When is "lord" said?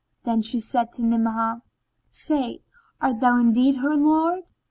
3.95-4.45